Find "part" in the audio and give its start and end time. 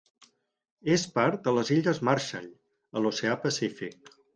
1.19-1.45